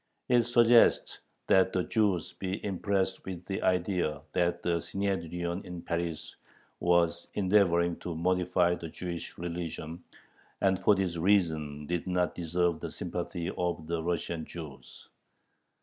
[0.27, 6.37] It suggests that the Jews be impressed with the idea that the Synhedrion in Paris
[6.79, 10.01] was endeavoring to modify the Jewish religion,
[10.59, 15.07] and for this reason did not deserve the sympathy of the Russian Jews.